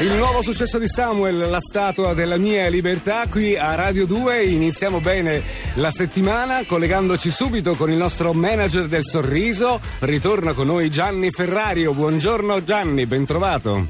Il 0.00 0.12
nuovo 0.14 0.42
successo 0.42 0.78
di 0.78 0.88
Samuel, 0.88 1.48
la 1.48 1.60
statua 1.60 2.14
della 2.14 2.36
mia 2.36 2.68
libertà, 2.68 3.26
qui 3.28 3.56
a 3.56 3.74
Radio 3.74 4.04
2. 4.04 4.44
Iniziamo 4.44 5.00
bene 5.00 5.40
la 5.74 5.90
settimana 5.90 6.64
collegandoci 6.66 7.30
subito 7.30 7.74
con 7.74 7.90
il 7.90 7.96
nostro 7.96 8.32
manager 8.32 8.86
del 8.86 9.04
sorriso. 9.04 9.80
Ritorna 10.00 10.52
con 10.52 10.66
noi 10.66 10.90
Gianni 10.90 11.30
Ferrario. 11.30 11.94
Buongiorno 11.94 12.64
Gianni, 12.64 13.06
ben 13.06 13.24
trovato. 13.24 13.86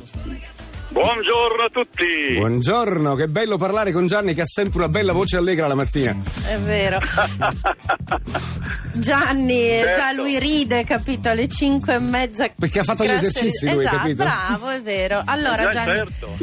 Buongiorno 0.91 1.63
a 1.65 1.69
tutti. 1.71 2.37
Buongiorno, 2.37 3.15
che 3.15 3.27
bello 3.27 3.57
parlare 3.57 3.93
con 3.93 4.07
Gianni 4.07 4.35
che 4.35 4.43
ha 4.43 4.47
sempre 4.47 4.79
una 4.79 4.89
bella 4.89 5.13
voce 5.13 5.37
allegra 5.37 5.67
la 5.67 5.75
mattina. 5.75 6.17
È 6.47 6.59
vero. 6.59 6.99
Gianni, 8.99 9.59
Certo. 9.61 10.01
già 10.01 10.13
lui 10.13 10.39
ride, 10.39 10.85
capito, 10.85 11.29
alle 11.29 11.49
5 11.49 11.95
e 11.95 11.99
mezza. 11.99 12.49
Perché 12.59 12.81
ha 12.81 12.85
fatto 12.85 13.05
gli 13.05 13.09
Grazie- 13.09 13.29
esercizi 13.29 13.71
lui, 13.73 13.85
esatto, 13.85 13.97
capito? 13.97 14.23
bravo, 14.25 14.69
è 14.71 14.83
vero. 14.83 15.23
Allora 15.25 15.69
Eh, 15.69 15.73
Gianni, 15.73 15.87
certo. 15.91 16.37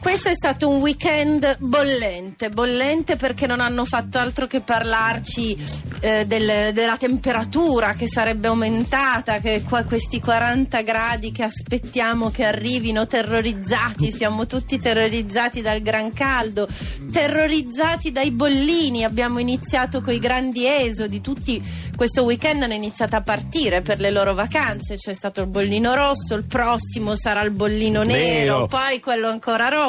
Questo 0.00 0.28
è 0.28 0.34
stato 0.34 0.68
un 0.68 0.80
weekend 0.80 1.56
bollente, 1.58 2.48
bollente 2.50 3.16
perché 3.16 3.46
non 3.46 3.60
hanno 3.60 3.84
fatto 3.84 4.18
altro 4.18 4.46
che 4.46 4.60
parlarci 4.60 5.56
eh, 6.00 6.24
del- 6.26 6.72
della 6.72 6.96
temperatura 6.96 7.94
che 7.94 8.06
sarebbe 8.06 8.46
aumentata, 8.48 9.38
che 9.38 9.62
qua 9.68 9.82
questi 9.82 10.20
40 10.20 10.80
gradi 10.82 11.32
che 11.32 11.42
aspettiamo 11.42 12.30
che 12.30 12.44
arrivino 12.44 13.06
terrorizzati, 13.06 14.12
siamo 14.12 14.46
tutti 14.46 14.78
terrorizzati 14.78 15.60
dal 15.60 15.80
gran 15.80 16.12
caldo, 16.12 16.68
terrorizzati 17.12 18.12
dai 18.12 18.30
bollini, 18.30 19.04
abbiamo 19.04 19.38
iniziato 19.40 20.00
con 20.00 20.14
i 20.14 20.18
grandi 20.18 20.66
esodi, 20.66 21.20
tutti 21.20 21.60
questo 21.96 22.22
weekend 22.22 22.62
hanno 22.62 22.74
iniziato 22.74 23.16
a 23.16 23.22
partire 23.22 23.82
per 23.82 23.98
le 23.98 24.10
loro 24.12 24.32
vacanze, 24.32 24.94
c'è 24.96 25.12
stato 25.12 25.40
il 25.40 25.48
bollino 25.48 25.94
rosso, 25.94 26.34
il 26.36 26.44
prossimo 26.44 27.16
sarà 27.16 27.40
il 27.42 27.50
bollino 27.50 28.04
nero, 28.04 28.16
Nero. 28.52 28.66
poi 28.68 29.00
quello 29.00 29.28
ancora 29.28 29.66
rosso. 29.68 29.86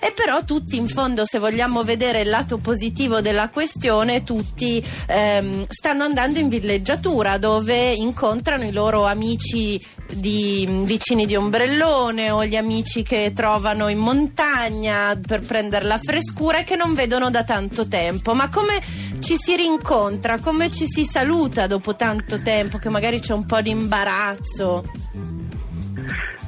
E 0.00 0.12
però 0.12 0.44
tutti 0.44 0.76
in 0.76 0.88
fondo, 0.88 1.24
se 1.24 1.38
vogliamo 1.38 1.82
vedere 1.82 2.20
il 2.22 2.28
lato 2.28 2.58
positivo 2.58 3.20
della 3.20 3.48
questione, 3.50 4.22
tutti 4.22 4.84
ehm, 5.06 5.66
stanno 5.68 6.04
andando 6.04 6.38
in 6.38 6.48
villeggiatura 6.48 7.38
dove 7.38 7.92
incontrano 7.92 8.64
i 8.64 8.72
loro 8.72 9.04
amici 9.04 9.80
di, 10.12 10.66
vicini 10.84 11.26
di 11.26 11.36
ombrellone 11.36 12.30
o 12.30 12.44
gli 12.44 12.56
amici 12.56 13.02
che 13.02 13.32
trovano 13.34 13.88
in 13.88 13.98
montagna 13.98 15.18
per 15.24 15.40
prendere 15.40 15.84
la 15.84 15.98
frescura 16.02 16.58
e 16.58 16.64
che 16.64 16.76
non 16.76 16.94
vedono 16.94 17.30
da 17.30 17.44
tanto 17.44 17.86
tempo. 17.86 18.34
Ma 18.34 18.48
come 18.48 18.80
ci 19.20 19.36
si 19.38 19.56
rincontra, 19.56 20.38
come 20.40 20.70
ci 20.70 20.86
si 20.86 21.04
saluta 21.04 21.66
dopo 21.66 21.94
tanto 21.94 22.40
tempo, 22.40 22.78
che 22.78 22.88
magari 22.88 23.20
c'è 23.20 23.32
un 23.32 23.46
po' 23.46 23.60
di 23.60 23.70
imbarazzo? 23.70 24.99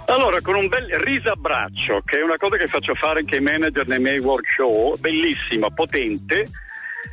Allora, 0.07 0.41
con 0.41 0.57
un 0.57 0.69
bel 0.69 0.89
risabbraccio, 0.99 2.03
che 2.05 2.19
è 2.19 2.23
una 2.23 2.37
cosa 2.37 2.57
che 2.57 2.67
faccio 2.67 2.95
fare 2.95 3.21
anche 3.21 3.37
ai 3.37 3.41
manager 3.41 3.87
nei 3.87 4.01
miei 4.01 4.19
workshop, 4.19 4.99
bellissimo, 4.99 5.71
potente. 5.71 6.49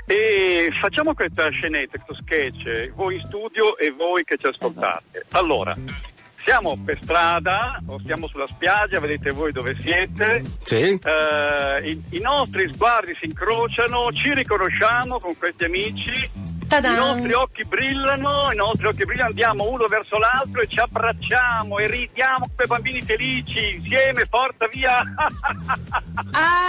E 0.06 0.70
facciamo 0.72 1.14
questa 1.14 1.50
scenetta, 1.50 2.00
questo 2.00 2.24
sketch, 2.24 2.92
voi 2.94 3.16
in 3.16 3.22
studio 3.28 3.78
e 3.78 3.92
voi 3.92 4.24
che 4.24 4.38
ci 4.38 4.48
ascoltate. 4.48 5.26
Allora, 5.32 5.78
siamo 6.42 6.78
per 6.84 6.98
strada, 7.02 7.80
o 7.86 8.00
siamo 8.04 8.28
sulla 8.28 8.48
spiaggia, 8.48 9.00
vedete 9.00 9.30
voi 9.32 9.52
dove 9.52 9.78
siete. 9.80 10.44
Sì? 10.64 10.76
Eh, 10.76 11.90
i, 11.90 12.04
I 12.10 12.20
nostri 12.20 12.72
sguardi 12.74 13.16
si 13.20 13.26
incrociano, 13.26 14.12
ci 14.12 14.34
riconosciamo 14.34 15.20
con 15.20 15.38
questi 15.38 15.66
amici. 15.66 16.58
Ta-da! 16.70 16.92
I 16.92 16.96
nostri 16.98 17.34
occhi 17.34 17.66
brillano, 17.66 18.52
i 18.52 18.56
nostri 18.56 18.86
occhi 18.86 19.04
brillano, 19.04 19.30
andiamo 19.30 19.68
uno 19.68 19.88
verso 19.88 20.20
l'altro 20.20 20.62
e 20.62 20.68
ci 20.68 20.80
abbracciamo 20.80 21.80
e 21.80 21.88
ridiamo 21.88 22.46
come 22.56 22.68
bambini 22.68 23.02
felici, 23.02 23.78
insieme, 23.78 24.26
forza 24.30 24.68
via! 24.72 25.02
Ah, 26.32 26.69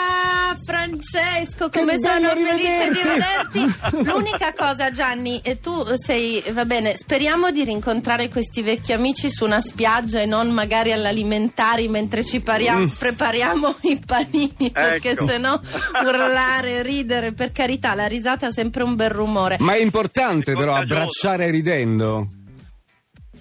Francesco, 1.01 1.69
come 1.71 1.99
Che 1.99 2.01
sono 2.03 2.29
felice 2.31 2.91
di 2.91 3.01
vederti. 3.03 4.05
L'unica 4.11 4.53
cosa, 4.57 4.91
Gianni, 4.91 5.41
e 5.43 5.59
tu 5.61 5.85
sei, 5.97 6.43
va 6.53 6.65
bene, 6.65 6.97
speriamo 6.97 7.51
di 7.51 7.65
rincontrare 7.65 8.29
questi 8.29 8.63
vecchi 8.63 8.93
amici 8.93 9.31
su 9.31 9.45
una 9.45 9.61
spiaggia 9.61 10.21
e 10.21 10.27
non 10.27 10.51
magari 10.51 10.93
all'alimentari 10.93 11.89
mentre 11.89 12.25
ci 12.25 12.41
pariamo- 12.41 12.93
prepariamo 12.99 13.77
i 13.83 13.99
panini, 14.05 14.71
perché 14.73 15.11
Ecco. 15.11 15.27
sennò 15.27 15.59
urlare, 16.05 16.83
ridere, 16.83 17.33
per 17.33 17.53
carità, 17.53 17.95
la 17.95 18.07
risata 18.07 18.49
è 18.49 18.53
sempre 18.53 18.83
un 18.83 18.95
bel 18.95 19.11
rumore. 19.11 19.57
Ma 19.61 19.75
è 19.75 19.81
importante 19.81 20.53
È 20.53 20.55
però 20.55 20.73
contagioso. 20.73 20.95
abbracciare 21.01 21.51
ridendo. 21.51 22.27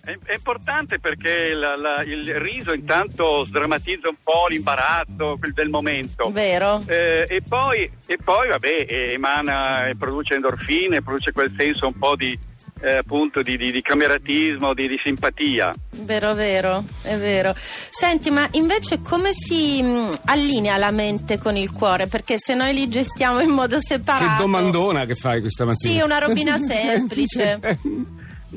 È, 0.10 0.18
è 0.32 0.34
importante 0.34 1.00
perché 1.00 1.54
la- 1.54 1.76
la- 1.78 2.02
il 2.04 2.34
riso 2.40 2.74
intanto 2.74 3.46
sdrammatizza 3.46 4.10
un 4.10 4.16
po' 4.24 4.48
l'imbarazzo 4.50 5.38
quel 5.40 5.54
del 5.54 5.70
momento. 5.70 6.32
Vero? 6.32 6.84
Eh, 6.88 7.28
e, 7.30 7.42
poi, 7.48 7.90
e 8.08 8.18
poi, 8.24 8.48
vabbè, 8.50 8.86
emana 9.14 9.88
e 9.88 9.96
produce 9.96 10.34
endorfine, 10.36 11.04
produce 11.04 11.32
quel 11.32 11.54
senso 11.56 11.86
un 11.88 11.98
po' 11.98 12.16
di, 12.16 12.38
eh, 12.82 12.96
appunto, 12.98 13.44
di, 13.44 13.56
di- 13.58 13.72
di 13.72 13.82
cameratismo, 13.84 14.74
di, 14.74 14.88
di 14.88 14.98
simpatia. 14.98 15.74
Vero, 15.92 16.34
vero, 16.34 16.84
è 17.04 17.16
vero. 17.18 17.54
Senti, 17.56 18.32
ma 18.32 18.48
invece 18.54 19.02
come 19.02 19.30
si 19.34 19.82
mh, 19.84 20.22
allinea 20.26 20.78
la 20.78 20.90
mente 20.92 21.38
con 21.38 21.56
il 21.56 21.72
cuore? 21.72 22.08
Perché 22.08 22.36
se 22.40 22.56
noi 22.56 22.74
li 22.74 22.88
gestiamo 22.88 23.42
in 23.42 23.50
modo 23.52 23.80
separato. 23.80 24.26
Che 24.26 24.38
domandona 24.40 25.06
che 25.06 25.14
fai 25.14 25.42
questa 25.42 25.66
mattina. 25.66 25.94
Sì, 25.94 26.00
una 26.02 26.18
robina 26.20 26.58
semplice. 26.66 27.60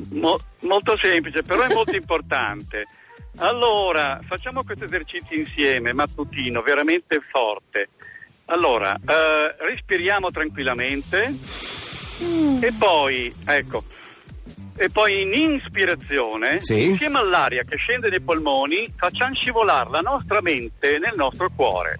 Mo- 0.09 0.39
molto 0.61 0.97
semplice, 0.97 1.43
però 1.43 1.63
è 1.63 1.73
molto 1.73 1.95
importante. 1.95 2.87
Allora, 3.37 4.19
facciamo 4.27 4.63
questo 4.63 4.85
esercizio 4.85 5.35
insieme, 5.37 5.93
mattutino, 5.93 6.61
veramente 6.61 7.21
forte. 7.27 7.89
Allora, 8.45 8.95
eh, 8.95 9.55
respiriamo 9.59 10.29
tranquillamente 10.31 11.33
e 12.61 12.73
poi, 12.77 13.33
ecco, 13.45 13.83
e 14.75 14.89
poi 14.89 15.21
in 15.21 15.33
inspirazione, 15.33 16.59
Sì. 16.61 16.83
insieme 16.83 17.19
all'aria 17.19 17.63
che 17.63 17.77
scende 17.77 18.09
nei 18.09 18.21
polmoni, 18.21 18.91
facciamo 18.95 19.33
scivolare 19.33 19.89
la 19.89 20.01
nostra 20.01 20.41
mente 20.41 20.99
nel 20.99 21.13
nostro 21.15 21.49
cuore. 21.55 21.97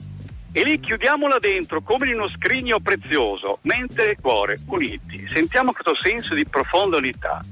E 0.56 0.64
lì 0.64 0.80
chiudiamola 0.80 1.40
dentro 1.40 1.82
come 1.82 2.10
in 2.10 2.16
uno 2.16 2.30
scrigno 2.30 2.80
prezioso, 2.80 3.58
mente 3.64 4.12
e 4.12 4.18
cuore 4.22 4.60
uniti. 4.68 5.28
Sentiamo 5.34 5.72
questo 5.72 5.96
senso 5.96 6.36
di 6.36 6.46
profonda 6.46 6.98
unità. 6.98 7.44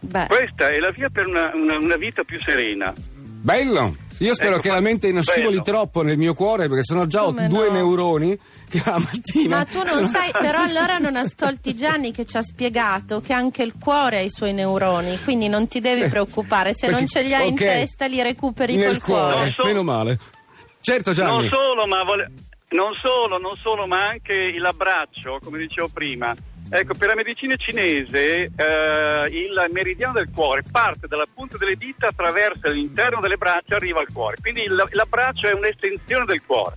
Beh, 0.00 0.26
Questa 0.28 0.70
è 0.70 0.78
la 0.78 0.90
via 0.90 1.08
per 1.10 1.26
una, 1.26 1.50
una- 1.54 1.78
una 1.78 1.96
vita 1.96 2.22
più 2.24 2.40
serena. 2.40 2.92
Bello! 2.96 3.96
Io 4.20 4.32
spero 4.34 4.52
Ecco, 4.54 4.62
che 4.62 4.68
la 4.70 4.80
mente 4.80 5.12
non 5.12 5.22
scivoli 5.22 5.60
troppo 5.62 6.00
nel 6.02 6.16
mio 6.16 6.32
cuore 6.32 6.68
perché 6.68 6.84
sono 6.84 7.06
già 7.06 7.24
ho 7.24 7.34
Come 7.34 7.48
due 7.48 7.66
no? 7.66 7.72
neuroni 7.74 8.38
che 8.66 8.80
la 8.82 8.98
mattina. 8.98 9.56
ma 9.58 9.64
tu 9.66 9.82
non 9.82 10.08
sai, 10.08 10.30
però 10.40 10.62
allora 10.62 10.96
non 10.96 11.16
ascolti 11.16 11.74
Gianni 11.76 12.12
che 12.12 12.24
ci 12.24 12.38
ha 12.38 12.42
spiegato 12.42 13.20
che 13.20 13.34
anche 13.34 13.62
il 13.62 13.74
cuore 13.78 14.16
ha 14.18 14.22
i 14.22 14.30
suoi 14.30 14.54
neuroni, 14.54 15.18
quindi 15.22 15.48
non 15.48 15.68
ti 15.68 15.80
devi 15.80 16.00
Eh, 16.04 16.08
preoccupare, 16.08 16.72
se 16.74 16.86
non 16.88 17.00
perché- 17.00 17.18
ce 17.20 17.26
li 17.26 17.34
hai 17.34 17.48
in 17.48 17.52
ok. 17.52 17.58
testa 17.58 18.06
li 18.06 18.22
recuperi 18.22 18.76
nel 18.76 18.92
col 18.92 19.02
cuore. 19.02 19.22
cuore. 19.32 19.38
Non 19.44 19.52
so- 19.52 19.64
Meno 19.66 19.82
male. 19.82 20.18
Certo 20.80 21.12
Gianni. 21.12 21.36
Non 21.36 21.48
solo, 21.50 21.86
ma 21.86 22.02
vole- 22.02 22.30
non 22.70 22.94
solo, 22.94 23.38
non 23.38 23.54
solo, 23.56 23.86
ma 23.86 24.08
anche 24.08 24.58
l'abbraccio, 24.58 25.40
come 25.44 25.58
dicevo 25.58 25.88
prima. 25.92 26.34
Ecco, 26.68 26.94
per 26.94 27.08
la 27.08 27.14
medicina 27.14 27.54
cinese 27.56 28.50
eh, 28.56 29.28
il 29.30 29.68
meridiano 29.72 30.14
del 30.14 30.28
cuore 30.34 30.62
parte 30.70 31.06
dalla 31.06 31.26
punta 31.32 31.56
delle 31.56 31.76
dita, 31.76 32.08
attraversa 32.08 32.68
l'interno 32.68 33.20
delle 33.20 33.36
braccia 33.36 33.74
e 33.74 33.76
arriva 33.76 34.00
al 34.00 34.08
cuore. 34.12 34.36
Quindi 34.40 34.62
il- 34.62 34.84
l'abbraccio 34.90 35.48
è 35.48 35.52
un'estensione 35.52 36.24
del 36.24 36.42
cuore. 36.44 36.76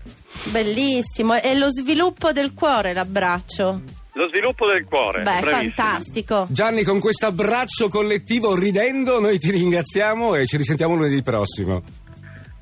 Bellissimo, 0.51 1.33
è 1.35 1.53
lo 1.55 1.69
sviluppo 1.71 2.31
del 2.31 2.53
cuore 2.53 2.93
l'abbraccio. 2.93 3.81
Lo 4.13 4.27
sviluppo 4.27 4.67
del 4.67 4.85
cuore. 4.85 5.21
Beh, 5.23 5.39
bravissima. 5.41 5.73
fantastico. 5.73 6.47
Gianni, 6.49 6.83
con 6.83 6.99
questo 6.99 7.25
abbraccio 7.27 7.87
collettivo 7.89 8.55
ridendo, 8.55 9.19
noi 9.19 9.39
ti 9.39 9.49
ringraziamo 9.51 10.35
e 10.35 10.45
ci 10.45 10.57
risentiamo 10.57 10.95
lunedì 10.95 11.21
prossimo. 11.23 11.81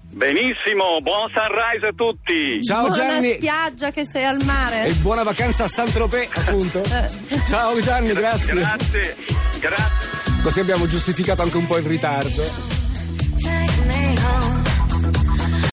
Benissimo, 0.09 0.99
buon 1.01 1.29
sunrise 1.31 1.87
a 1.87 1.91
tutti. 1.93 2.63
Ciao 2.63 2.87
Buona 2.87 2.95
Gianni 2.95 3.33
spiaggia 3.35 3.91
che 3.91 4.05
sei 4.05 4.25
al 4.25 4.41
mare. 4.43 4.85
e 4.85 4.93
buona 4.93 5.23
vacanza 5.23 5.65
a 5.65 5.67
Saint-Tropez, 5.67 6.29
appunto. 6.33 6.81
Eh. 6.83 7.41
Ciao 7.47 7.79
Gianni, 7.79 8.13
grazie. 8.13 8.53
Grazie, 8.53 9.15
grazie. 9.59 10.41
Così 10.41 10.59
abbiamo 10.59 10.87
giustificato 10.87 11.41
anche 11.41 11.57
un 11.57 11.67
po' 11.67 11.77
il 11.77 11.85
ritardo. 11.85 12.76